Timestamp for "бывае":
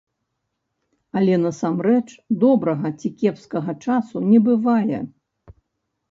4.47-4.99